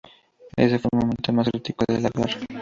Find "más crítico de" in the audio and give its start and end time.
1.31-2.01